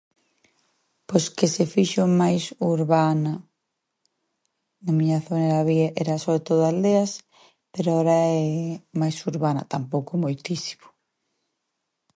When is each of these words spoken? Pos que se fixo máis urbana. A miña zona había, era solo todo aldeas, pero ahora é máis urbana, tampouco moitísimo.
Pos 1.07 1.23
que 1.37 1.47
se 1.55 1.63
fixo 1.73 2.03
máis 2.21 2.43
urbana. 2.75 3.33
A 4.89 4.91
miña 4.97 5.19
zona 5.27 5.53
había, 5.59 5.87
era 6.03 6.15
solo 6.23 6.39
todo 6.47 6.61
aldeas, 6.65 7.11
pero 7.73 7.87
ahora 7.89 8.17
é 8.45 8.51
máis 8.99 9.17
urbana, 9.31 9.69
tampouco 9.73 10.11
moitísimo. 10.23 10.87